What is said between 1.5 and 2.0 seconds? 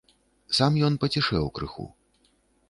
крыху.